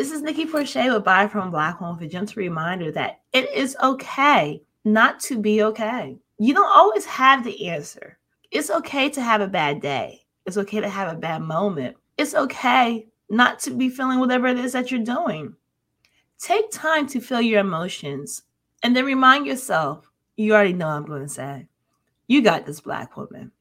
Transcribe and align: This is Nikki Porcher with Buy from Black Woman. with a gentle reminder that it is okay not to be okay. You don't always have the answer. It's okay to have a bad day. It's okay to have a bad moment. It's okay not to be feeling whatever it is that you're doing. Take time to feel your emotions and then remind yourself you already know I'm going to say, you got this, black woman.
This 0.00 0.12
is 0.12 0.22
Nikki 0.22 0.46
Porcher 0.46 0.94
with 0.94 1.04
Buy 1.04 1.28
from 1.28 1.50
Black 1.50 1.78
Woman. 1.78 1.98
with 1.98 2.08
a 2.08 2.10
gentle 2.10 2.40
reminder 2.40 2.90
that 2.90 3.20
it 3.34 3.52
is 3.52 3.76
okay 3.82 4.62
not 4.82 5.20
to 5.20 5.38
be 5.38 5.62
okay. 5.62 6.16
You 6.38 6.54
don't 6.54 6.74
always 6.74 7.04
have 7.04 7.44
the 7.44 7.68
answer. 7.68 8.16
It's 8.50 8.70
okay 8.70 9.10
to 9.10 9.20
have 9.20 9.42
a 9.42 9.46
bad 9.46 9.82
day. 9.82 10.24
It's 10.46 10.56
okay 10.56 10.80
to 10.80 10.88
have 10.88 11.12
a 11.12 11.18
bad 11.18 11.42
moment. 11.42 11.98
It's 12.16 12.34
okay 12.34 13.08
not 13.28 13.58
to 13.58 13.72
be 13.72 13.90
feeling 13.90 14.20
whatever 14.20 14.46
it 14.46 14.58
is 14.58 14.72
that 14.72 14.90
you're 14.90 15.04
doing. 15.04 15.54
Take 16.38 16.70
time 16.70 17.06
to 17.08 17.20
feel 17.20 17.42
your 17.42 17.60
emotions 17.60 18.44
and 18.82 18.96
then 18.96 19.04
remind 19.04 19.46
yourself 19.46 20.10
you 20.34 20.54
already 20.54 20.72
know 20.72 20.88
I'm 20.88 21.04
going 21.04 21.24
to 21.24 21.28
say, 21.28 21.66
you 22.26 22.40
got 22.40 22.64
this, 22.64 22.80
black 22.80 23.18
woman. 23.18 23.52